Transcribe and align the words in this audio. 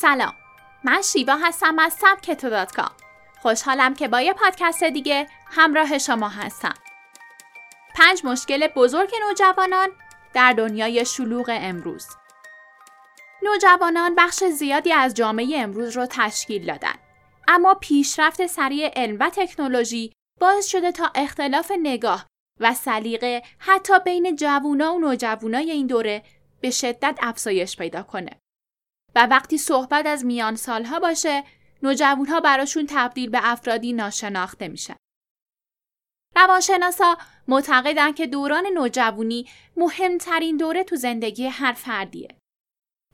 سلام. 0.00 0.34
من 0.84 1.02
شیوا 1.02 1.36
هستم 1.36 1.78
از 1.78 1.92
سبکتو 1.92 2.50
دات 2.50 2.72
کام. 2.72 2.90
خوشحالم 3.42 3.94
که 3.94 4.08
با 4.08 4.20
یه 4.20 4.32
پادکست 4.32 4.84
دیگه 4.84 5.26
همراه 5.46 5.98
شما 5.98 6.28
هستم. 6.28 6.74
پنج 7.94 8.24
مشکل 8.24 8.66
بزرگ 8.66 9.10
نوجوانان 9.28 9.88
در 10.34 10.52
دنیای 10.52 11.04
شلوغ 11.04 11.50
امروز. 11.60 12.06
نوجوانان 13.42 14.14
بخش 14.14 14.44
زیادی 14.44 14.92
از 14.92 15.14
جامعه 15.14 15.58
امروز 15.58 15.96
رو 15.96 16.06
تشکیل 16.06 16.66
دادن. 16.66 16.94
اما 17.48 17.74
پیشرفت 17.74 18.46
سریع 18.46 18.88
علم 18.88 19.16
و 19.20 19.30
تکنولوژی 19.30 20.12
باعث 20.40 20.66
شده 20.66 20.92
تا 20.92 21.10
اختلاف 21.14 21.72
نگاه 21.82 22.26
و 22.60 22.74
سلیقه 22.74 23.42
حتی 23.58 23.98
بین 24.04 24.36
جوونا 24.36 24.94
و 24.94 24.98
نوجوانای 24.98 25.70
این 25.70 25.86
دوره 25.86 26.22
به 26.60 26.70
شدت 26.70 27.18
افزایش 27.22 27.76
پیدا 27.76 28.02
کنه. 28.02 28.30
و 29.16 29.26
وقتی 29.26 29.58
صحبت 29.58 30.06
از 30.06 30.24
میان 30.24 30.56
سالها 30.56 31.00
باشه، 31.00 31.44
نوجوانها 31.82 32.40
براشون 32.40 32.86
تبدیل 32.88 33.30
به 33.30 33.40
افرادی 33.42 33.92
ناشناخته 33.92 34.68
میشن. 34.68 34.96
روانشناسا 36.36 37.16
معتقدن 37.48 38.12
که 38.12 38.26
دوران 38.26 38.66
نوجوانی 38.66 39.48
مهمترین 39.76 40.56
دوره 40.56 40.84
تو 40.84 40.96
زندگی 40.96 41.46
هر 41.46 41.72
فردیه. 41.72 42.28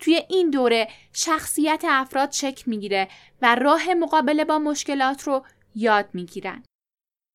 توی 0.01 0.23
این 0.29 0.51
دوره 0.51 0.89
شخصیت 1.13 1.85
افراد 1.89 2.31
شکل 2.31 2.63
می‌گیره 2.67 3.09
و 3.43 3.55
راه 3.55 3.95
مقابله 3.95 4.45
با 4.45 4.59
مشکلات 4.59 5.23
رو 5.23 5.45
یاد 5.75 6.09
می‌گیرن. 6.13 6.65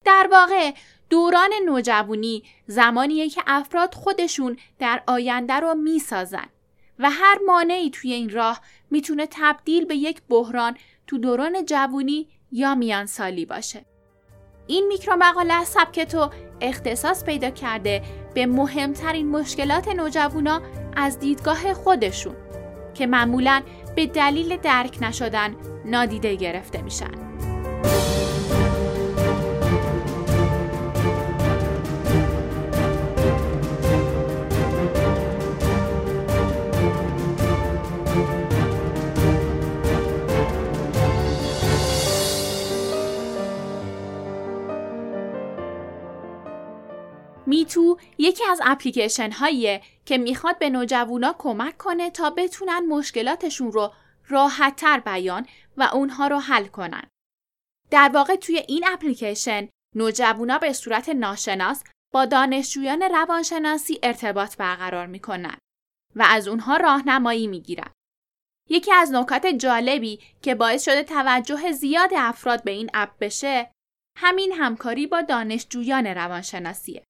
در 0.06 0.28
واقع 0.32 0.74
دوران 1.10 1.50
نوجوانی 1.66 2.44
زمانیه 2.68 3.30
که 3.30 3.44
افراد 3.48 3.94
خودشون 3.94 4.58
در 4.80 5.04
آینده 5.08 5.54
رو 5.54 5.76
می‌سازن 5.76 6.50
و 7.00 7.09
هر 7.09 7.40
مانعی 7.48 7.90
توی 7.90 8.14
این 8.14 8.30
راه 8.30 8.62
می‌تونه 8.92 9.28
تبدیل 9.31 9.86
به 9.86 9.95
یک 9.95 10.22
بحران 10.30 10.78
تو 11.08 11.17
دوران 11.17 11.66
جوونی 11.66 12.28
یا 12.52 12.76
میانسالی 12.76 13.45
باشه. 13.45 13.86
این 14.67 14.88
میکرو 14.88 15.16
مقاله 15.16 15.64
سبکتو 15.64 16.30
اختصاص 16.62 17.23
پیدا 17.23 17.50
کرده 17.50 18.02
به 18.34 18.45
مهمترین 18.45 19.30
مشکلات 19.30 19.88
نوجوانا 19.88 20.62
از 20.95 21.20
دیدگاه 21.20 21.73
خودشون 21.73 22.36
که 22.94 23.08
معمولا 23.08 23.64
به 23.95 24.06
دلیل 24.06 24.58
درک 24.58 24.98
نشدن 25.02 25.56
نادیده 25.86 26.36
گرفته 26.36 26.81
میشن. 26.81 27.27
میتو 47.48 47.98
یکی 48.17 48.44
از 48.45 48.62
اپلیکیشن 48.66 49.31
هاییه 49.31 49.81
که 50.06 50.17
می‌خواد 50.17 50.59
به 50.59 50.70
نوجوانا 50.70 51.36
کمک 51.38 51.78
کنه 51.78 52.09
تا 52.09 52.30
بتونن 52.30 52.86
مشکلاتشون 52.90 53.72
رو 53.72 53.94
راحتتر 54.28 55.00
بیان 55.00 55.48
و 55.78 55.90
اونها 55.94 56.28
رو 56.28 56.40
حل 56.40 56.68
کنن. 56.68 57.03
در 57.92 58.12
واقع 58.14 58.36
توی 58.36 58.64
این 58.68 58.86
اپلیکیشن 58.88 59.70
نوجوانا 59.95 60.58
به 60.58 60.73
صورت 60.73 61.09
ناشناس 61.09 61.84
با 62.14 62.25
دانشجویان 62.25 63.02
روانشناسی 63.02 64.00
ارتباط 64.03 64.58
برقرار 64.58 65.06
می‌کنن 65.06 65.58
و 66.16 66.25
از 66.30 66.48
اونها 66.48 66.78
راهنمایی 66.78 67.48
می‌گیرن. 67.48 67.92
یکی 68.70 68.94
از 68.94 69.12
نکات 69.12 69.45
جالبی 69.45 70.20
که 70.42 70.56
باعث 70.56 70.86
شده 70.86 71.03
توجه 71.03 71.72
زیاد 71.72 72.09
افراد 72.16 72.64
به 72.64 72.72
این 72.72 72.90
اپ 72.94 73.09
بشه 73.19 73.72
همین 74.18 74.52
همکاری 74.52 75.08
با 75.08 75.22
دانشجویان 75.22 76.08
روانشناسیه. 76.08 77.03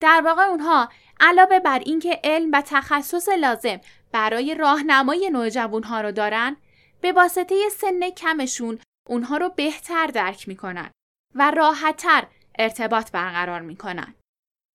در 0.00 0.22
واقع 0.24 0.42
اونها 0.42 0.88
علاوه 1.20 1.58
بر 1.58 1.78
اینکه 1.78 2.20
علم 2.24 2.50
و 2.52 2.62
تخصص 2.66 3.28
لازم 3.28 3.80
برای 4.12 4.54
راهنمای 4.54 5.30
نوجوانها 5.30 6.00
رو 6.00 6.12
دارن 6.12 6.56
به 7.00 7.12
واسطه 7.12 7.54
سن 7.68 8.10
کمشون 8.10 8.78
اونها 9.08 9.36
رو 9.36 9.48
بهتر 9.48 10.06
درک 10.06 10.48
می‌کنن 10.48 10.90
و 11.34 11.50
راحتتر 11.50 12.26
ارتباط 12.58 13.10
برقرار 13.10 13.60
می‌کنن. 13.60 14.14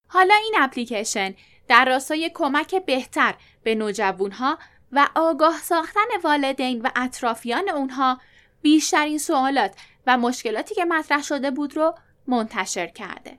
حالا 0.08 0.34
این 0.34 0.54
اپلیکیشن 0.58 1.34
در 1.68 1.84
راستای 1.84 2.30
کمک 2.34 2.74
بهتر 2.74 3.34
به 3.62 3.74
نوجوانها 3.74 4.58
و 4.92 5.08
آگاه 5.14 5.58
ساختن 5.58 6.06
والدین 6.24 6.82
و 6.82 6.88
اطرافیان 6.96 7.68
اونها 7.68 8.20
بیشترین 8.62 9.18
سوالات 9.18 9.76
و 10.06 10.18
مشکلاتی 10.18 10.74
که 10.74 10.84
مطرح 10.84 11.22
شده 11.22 11.50
بود 11.50 11.76
رو 11.76 11.94
منتشر 12.26 12.86
کرده. 12.86 13.38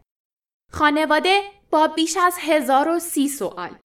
خانواده 0.75 1.41
با 1.71 1.87
بیش 1.87 2.17
از 2.17 2.37
هزار 2.41 2.89
و 2.89 2.99
سی 2.99 3.27
سوال. 3.27 3.77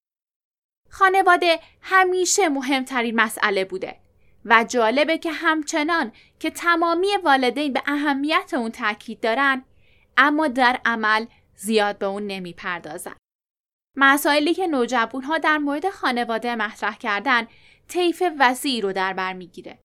خانواده 0.89 1.59
همیشه 1.81 2.49
مهمترین 2.49 3.15
مسئله 3.15 3.65
بوده 3.65 3.99
و 4.45 4.63
جالبه 4.63 5.17
که 5.17 5.31
همچنان 5.31 6.11
که 6.39 6.49
تمامی 6.49 7.07
والدین 7.23 7.73
به 7.73 7.83
اهمیت 7.85 8.53
اون 8.53 8.71
تاکید 8.71 9.19
دارن 9.19 9.65
اما 10.17 10.47
در 10.47 10.79
عمل 10.85 11.25
زیاد 11.55 11.97
به 11.97 12.05
اون 12.05 12.27
نمی‌پردازن. 12.27 13.15
مسائلی 13.97 14.53
که 14.53 14.67
نوجوان 14.67 15.23
ها 15.23 15.37
در 15.37 15.57
مورد 15.57 15.89
خانواده 15.89 16.55
مطرح 16.55 16.97
کردن 16.97 17.47
طیف 17.87 18.23
وسیعی 18.39 18.81
رو 18.81 18.93
در 18.93 19.13
بر 19.13 19.33
می‌گیره 19.33 19.79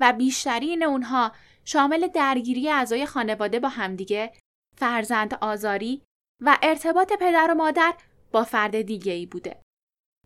و 0.00 0.12
بیشترین 0.12 0.82
اونها 0.82 1.32
شامل 1.64 2.06
درگیری 2.06 2.70
اعضای 2.70 3.06
خانواده 3.06 3.60
با 3.60 3.68
همدیگه، 3.68 4.32
فرزند 4.76 5.34
آزاری 5.34 6.02
و 6.40 6.58
ارتباط 6.62 7.12
پدر 7.12 7.48
و 7.50 7.54
مادر 7.54 7.94
با 8.32 8.44
فرد 8.44 8.80
دیگه 8.80 9.12
ای 9.12 9.26
بوده. 9.26 9.62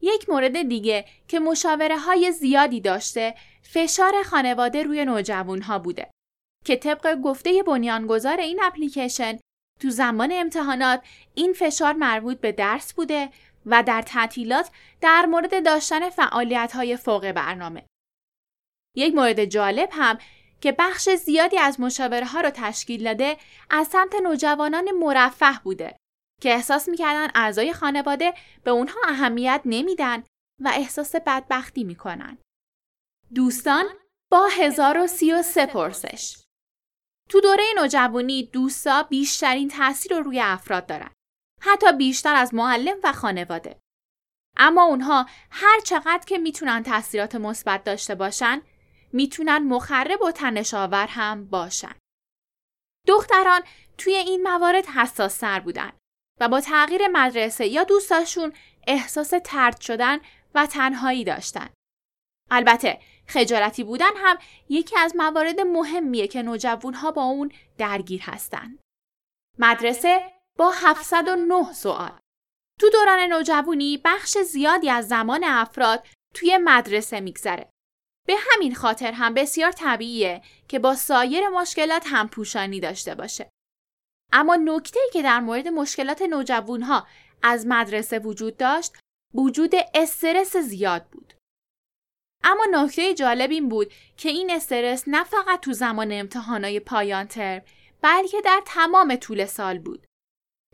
یک 0.02 0.30
مورد 0.30 0.62
دیگه 0.62 1.04
که 1.28 1.40
مشاوره 1.40 1.98
های 1.98 2.32
زیادی 2.32 2.80
داشته 2.80 3.34
فشار 3.62 4.22
خانواده 4.22 4.82
روی 4.82 5.04
نوجوان 5.04 5.62
ها 5.62 5.78
بوده 5.78 6.10
که 6.64 6.76
طبق 6.76 7.14
گفته 7.14 7.62
بنیانگذار 7.62 8.40
این 8.40 8.60
اپلیکیشن 8.62 9.38
تو 9.80 9.90
زمان 9.90 10.32
امتحانات 10.32 11.02
این 11.34 11.52
فشار 11.52 11.92
مربوط 11.92 12.40
به 12.40 12.52
درس 12.52 12.94
بوده 12.94 13.28
و 13.66 13.82
در 13.82 14.02
تعطیلات 14.02 14.70
در 15.00 15.26
مورد 15.26 15.64
داشتن 15.64 16.10
فعالیت 16.10 16.72
های 16.74 16.96
فوق 16.96 17.32
برنامه. 17.32 17.86
یک 18.96 19.14
مورد 19.14 19.44
جالب 19.44 19.88
هم 19.92 20.18
که 20.60 20.72
بخش 20.72 21.08
زیادی 21.08 21.58
از 21.58 21.80
مشاوره 21.80 22.26
ها 22.26 22.40
رو 22.40 22.50
تشکیل 22.50 23.04
داده 23.04 23.36
از 23.70 23.86
سمت 23.86 24.14
نوجوانان 24.22 24.90
مرفه 24.90 25.60
بوده 25.64 25.96
که 26.44 26.54
احساس 26.54 26.88
می‌کردن 26.88 27.28
اعضای 27.34 27.72
خانواده 27.72 28.34
به 28.64 28.70
اونها 28.70 29.00
اهمیت 29.08 29.62
نمیدن 29.64 30.22
و 30.62 30.68
احساس 30.74 31.16
بدبختی 31.16 31.84
می‌کنن. 31.84 32.38
دوستان 33.34 33.84
با 34.30 34.48
1033 34.52 35.66
پرسش 35.66 36.36
تو 37.30 37.40
دوره 37.40 37.64
نوجوانی 37.76 38.46
دوستا 38.46 39.02
بیشترین 39.02 39.68
تاثیر 39.68 40.16
رو 40.16 40.22
روی 40.22 40.40
افراد 40.40 40.86
دارن. 40.86 41.10
حتی 41.60 41.92
بیشتر 41.92 42.34
از 42.34 42.54
معلم 42.54 42.96
و 43.04 43.12
خانواده. 43.12 43.80
اما 44.56 44.84
اونها 44.84 45.26
هر 45.50 45.80
چقدر 45.80 46.24
که 46.26 46.38
می‌تونن 46.38 46.82
تاثیرات 46.82 47.34
مثبت 47.34 47.84
داشته 47.84 48.14
باشن 48.14 48.62
می‌تونن 49.12 49.58
مخرب 49.58 50.22
و 50.22 50.30
تنشاور 50.30 51.06
هم 51.06 51.46
باشن. 51.46 51.94
دختران 53.06 53.62
توی 53.98 54.14
این 54.14 54.42
موارد 54.42 54.86
حساس 54.86 55.38
سر 55.38 55.60
بودن 55.60 55.92
و 56.40 56.48
با 56.48 56.60
تغییر 56.60 57.08
مدرسه 57.08 57.66
یا 57.66 57.84
دوستاشون 57.84 58.52
احساس 58.86 59.32
ترد 59.44 59.80
شدن 59.80 60.18
و 60.54 60.66
تنهایی 60.66 61.24
داشتن. 61.24 61.70
البته 62.50 63.00
خجالتی 63.26 63.84
بودن 63.84 64.16
هم 64.16 64.38
یکی 64.68 64.98
از 64.98 65.16
موارد 65.16 65.60
مهمیه 65.60 66.28
که 66.28 66.42
نوجوانها 66.42 67.10
با 67.10 67.22
اون 67.22 67.52
درگیر 67.78 68.22
هستن. 68.22 68.78
مدرسه 69.58 70.32
با 70.58 70.70
709 70.70 71.72
سوال 71.72 72.18
تو 72.80 72.90
دوران 72.90 73.20
نوجوانی 73.20 74.00
بخش 74.04 74.38
زیادی 74.38 74.90
از 74.90 75.08
زمان 75.08 75.44
افراد 75.44 76.06
توی 76.34 76.58
مدرسه 76.58 77.20
میگذره. 77.20 77.70
به 78.26 78.34
همین 78.50 78.74
خاطر 78.74 79.12
هم 79.12 79.34
بسیار 79.34 79.72
طبیعیه 79.72 80.42
که 80.68 80.78
با 80.78 80.94
سایر 80.94 81.48
مشکلات 81.48 82.04
هم 82.06 82.28
پوشانی 82.28 82.80
داشته 82.80 83.14
باشه. 83.14 83.50
اما 84.36 84.56
نکته 84.56 85.00
که 85.12 85.22
در 85.22 85.40
مورد 85.40 85.68
مشکلات 85.68 86.22
نوجوانها 86.22 87.06
از 87.42 87.66
مدرسه 87.66 88.18
وجود 88.18 88.56
داشت 88.56 88.92
وجود 89.34 89.72
استرس 89.94 90.56
زیاد 90.56 91.04
بود. 91.04 91.34
اما 92.44 92.64
نکته 92.70 93.14
جالب 93.14 93.50
این 93.50 93.68
بود 93.68 93.92
که 94.16 94.28
این 94.28 94.50
استرس 94.50 95.04
نه 95.06 95.24
فقط 95.24 95.60
تو 95.60 95.72
زمان 95.72 96.12
امتحانای 96.12 96.80
پایان 96.80 97.26
ترم 97.26 97.62
بلکه 98.00 98.40
در 98.40 98.62
تمام 98.66 99.16
طول 99.16 99.46
سال 99.46 99.78
بود 99.78 100.06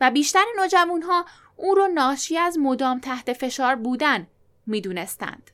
و 0.01 0.11
بیشتر 0.11 0.45
نوجوانها 0.57 1.25
اون 1.55 1.75
رو 1.75 1.87
ناشی 1.87 2.37
از 2.37 2.59
مدام 2.59 2.99
تحت 2.99 3.33
فشار 3.33 3.75
بودن 3.75 4.27
می‌دونستند. 4.67 5.51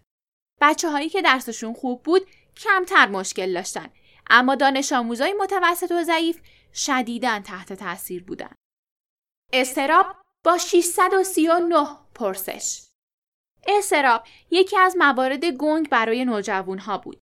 بچه 0.61 0.89
هایی 0.89 1.09
که 1.09 1.21
درسشون 1.21 1.73
خوب 1.73 2.03
بود 2.03 2.27
کمتر 2.57 3.07
مشکل 3.07 3.53
داشتن 3.53 3.89
اما 4.29 4.55
دانش 4.55 4.93
آموزای 4.93 5.33
متوسط 5.33 5.91
و 5.91 6.03
ضعیف 6.03 6.39
شدیداً 6.77 7.39
تحت 7.39 7.73
تاثیر 7.73 8.23
بودن. 8.23 8.55
استراب 9.53 10.15
با 10.43 10.57
639 10.57 11.87
پرسش 12.15 12.87
استراب 13.67 14.23
یکی 14.51 14.77
از 14.77 14.95
موارد 14.97 15.45
گنگ 15.45 15.89
برای 15.89 16.25
نوجوان 16.25 16.79
ها 16.79 16.97
بود. 16.97 17.19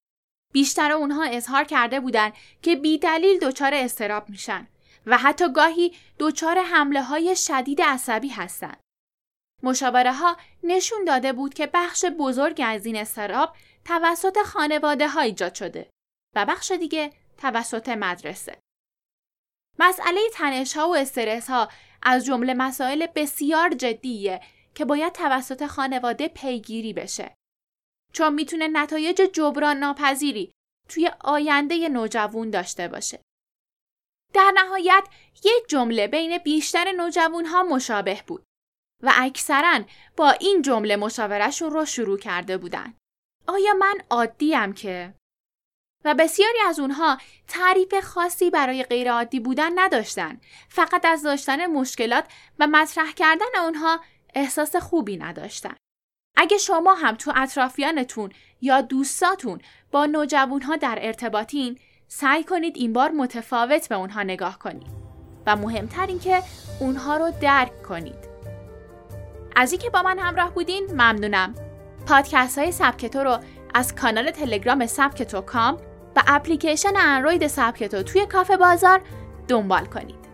بیشتر 0.53 0.91
اونها 0.91 1.23
اظهار 1.23 1.63
کرده 1.63 1.99
بودند 1.99 2.33
که 2.61 2.75
بیدلیل 2.75 3.39
دچار 3.39 3.73
استراب 3.73 4.29
میشن 4.29 4.67
و 5.05 5.17
حتی 5.17 5.53
گاهی 5.53 5.95
دچار 6.19 6.57
حمله 6.57 7.03
های 7.03 7.35
شدید 7.35 7.81
عصبی 7.81 8.29
هستند. 8.29 8.81
مشاوره 9.63 10.13
ها 10.13 10.37
نشون 10.63 11.05
داده 11.05 11.33
بود 11.33 11.53
که 11.53 11.69
بخش 11.73 12.05
بزرگ 12.05 12.61
از 12.65 12.85
این 12.85 12.95
استراب 12.95 13.55
توسط 13.85 14.37
خانواده 14.41 15.07
ها 15.07 15.21
ایجاد 15.21 15.53
شده 15.55 15.89
و 16.35 16.45
بخش 16.45 16.71
دیگه 16.71 17.13
توسط 17.37 17.89
مدرسه. 17.89 18.64
مسئله 19.79 20.29
تنش 20.33 20.77
ها 20.77 20.89
و 20.89 20.95
استرس 20.95 21.49
ها 21.49 21.69
از 22.03 22.25
جمله 22.25 22.53
مسائل 22.53 23.07
بسیار 23.15 23.69
جدیه 23.69 24.41
که 24.75 24.85
باید 24.85 25.13
توسط 25.13 25.65
خانواده 25.65 26.27
پیگیری 26.27 26.93
بشه. 26.93 27.35
چون 28.13 28.33
می‌تونه 28.33 28.67
نتایج 28.67 29.21
جبران 29.33 29.77
ناپذیری 29.77 30.51
توی 30.89 31.11
آینده 31.21 31.89
نوجوان 31.89 32.49
داشته 32.49 32.87
باشه. 32.87 33.21
در 34.33 34.51
نهایت 34.55 35.07
یک 35.43 35.67
جمله 35.69 36.07
بین 36.07 36.37
بیشتر 36.37 36.91
نوجوان 36.91 37.45
ها 37.45 37.63
مشابه 37.63 38.23
بود 38.27 38.43
و 39.03 39.11
اکثرا 39.15 39.83
با 40.17 40.31
این 40.31 40.61
جمله 40.61 40.95
مشاورشون 40.95 41.71
رو 41.71 41.85
شروع 41.85 42.17
کرده 42.17 42.57
بودن. 42.57 42.93
آیا 43.47 43.73
من 43.73 44.01
عادیم 44.09 44.73
که؟ 44.73 45.13
و 46.05 46.13
بسیاری 46.13 46.59
از 46.67 46.79
اونها 46.79 47.17
تعریف 47.47 47.99
خاصی 48.03 48.49
برای 48.49 48.83
غیرعادی 48.83 49.39
بودن 49.39 49.79
نداشتن. 49.79 50.39
فقط 50.69 51.05
از 51.05 51.23
داشتن 51.23 51.65
مشکلات 51.65 52.25
و 52.59 52.67
مطرح 52.67 53.11
کردن 53.11 53.59
اونها 53.63 53.99
احساس 54.35 54.75
خوبی 54.75 55.17
نداشتن. 55.17 55.75
اگه 56.37 56.57
شما 56.57 56.93
هم 56.93 57.15
تو 57.15 57.33
اطرافیانتون 57.35 58.31
یا 58.61 58.81
دوستاتون 58.81 59.59
با 59.91 60.05
نوجوانها 60.05 60.75
در 60.75 60.99
ارتباطین 61.01 61.79
سعی 62.07 62.43
کنید 62.43 62.77
این 62.77 62.93
بار 62.93 63.11
متفاوت 63.11 63.89
به 63.89 63.95
اونها 63.95 64.23
نگاه 64.23 64.59
کنید 64.59 64.87
و 65.45 65.55
مهمتر 65.55 66.05
این 66.07 66.19
که 66.19 66.43
اونها 66.79 67.17
رو 67.17 67.31
درک 67.41 67.83
کنید. 67.83 68.35
از 69.55 69.71
اینکه 69.71 69.89
با 69.89 70.01
من 70.01 70.19
همراه 70.19 70.53
بودین 70.53 70.91
ممنونم. 70.91 71.55
پادکست 72.07 72.57
های 72.57 72.71
سبکتو 72.71 73.23
رو 73.23 73.39
از 73.73 73.95
کانال 73.95 74.31
تلگرام 74.31 74.85
سبکتو 74.85 75.41
کام 75.41 75.77
و 76.15 76.23
اپلیکیشن 76.27 76.97
اندروید 76.97 77.47
سبکتو 77.47 78.03
توی 78.03 78.25
کافه 78.25 78.57
بازار 78.57 79.01
دنبال 79.47 79.85
کنید. 79.85 80.24